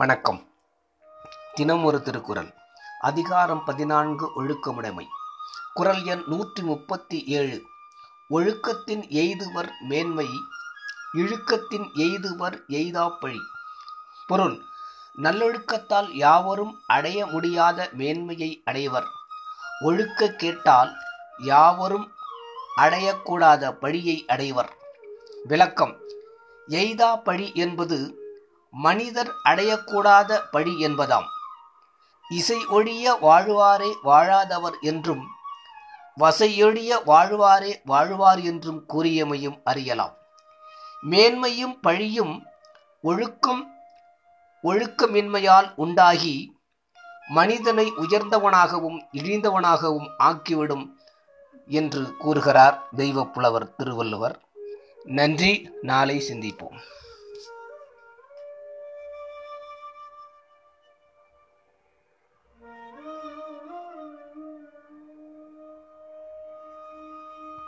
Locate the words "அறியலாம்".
39.64-40.14